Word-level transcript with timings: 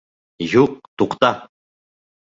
Юҡ, 0.53 0.73
туҡта! 1.03 1.31